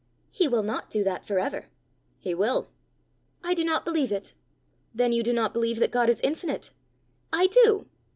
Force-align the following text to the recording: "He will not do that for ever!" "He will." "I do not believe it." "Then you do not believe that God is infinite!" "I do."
"He 0.31 0.47
will 0.47 0.63
not 0.63 0.89
do 0.89 1.03
that 1.03 1.27
for 1.27 1.37
ever!" 1.37 1.67
"He 2.17 2.33
will." 2.33 2.71
"I 3.43 3.53
do 3.53 3.63
not 3.63 3.85
believe 3.85 4.11
it." 4.11 4.33
"Then 4.95 5.13
you 5.13 5.21
do 5.21 5.31
not 5.31 5.53
believe 5.53 5.77
that 5.77 5.91
God 5.91 6.09
is 6.09 6.19
infinite!" 6.21 6.71
"I 7.31 7.45
do." 7.45 7.85